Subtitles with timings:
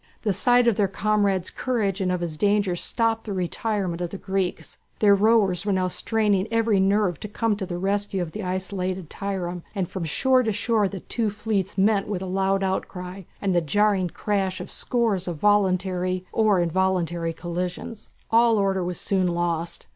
[0.23, 4.17] The sight of their comrade's courage and of his danger stopped the retirement of the
[4.17, 4.79] Greeks.
[4.97, 9.11] Their rowers were now straining every nerve to come to the rescue of the isolated
[9.11, 13.61] trireme, and from shore to shore the two fleets met with loud outcry and the
[13.61, 18.09] jarring crash of scores of voluntary or involuntary collisions.
[18.31, 19.85] All order was soon lost.